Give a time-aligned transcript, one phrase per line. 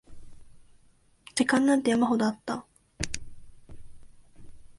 [1.35, 2.65] 時間なんて山ほどあった